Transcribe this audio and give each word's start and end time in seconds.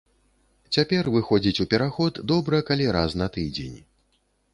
Цяпер 0.77 1.09
выходзіць 1.15 1.61
у 1.63 1.67
пераход 1.73 2.13
добра 2.31 2.63
калі 2.71 2.87
раз 2.97 3.11
на 3.23 3.27
тыдзень. 3.37 3.77